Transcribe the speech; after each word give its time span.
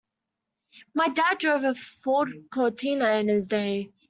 My 0.95 1.09
dad 1.09 1.37
drove 1.37 1.63
a 1.63 1.75
Ford 1.75 2.45
Cortina 2.51 3.11
in 3.19 3.27
his 3.27 3.47
day. 3.47 3.91